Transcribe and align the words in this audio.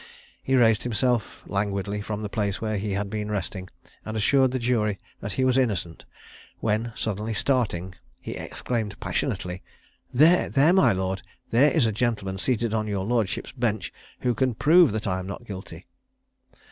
He 0.41 0.55
raised 0.55 0.81
himself 0.81 1.43
languidly 1.45 2.01
from 2.01 2.23
the 2.23 2.27
place 2.27 2.59
where 2.59 2.77
he 2.77 2.93
had 2.93 3.07
been 3.07 3.29
resting, 3.29 3.69
and 4.03 4.17
assured 4.17 4.49
the 4.49 4.57
jury 4.57 4.97
that 5.19 5.33
he 5.33 5.45
was 5.45 5.59
innocent, 5.59 6.05
when, 6.59 6.91
suddenly 6.95 7.35
starting, 7.35 7.93
he 8.19 8.31
exclaimed 8.31 8.99
passionately. 8.99 9.61
"There, 10.11 10.49
there, 10.49 10.73
my 10.73 10.91
lord, 10.91 11.21
there 11.51 11.69
is 11.69 11.85
a 11.85 11.91
gentleman 11.91 12.39
seated 12.39 12.73
on 12.73 12.87
your 12.87 13.05
lordship's 13.05 13.51
bench 13.51 13.93
who 14.21 14.33
can 14.33 14.55
prove 14.55 14.91
that 14.93 15.05
I 15.05 15.19
am 15.19 15.27
not 15.27 15.45
guilty!" 15.45 15.85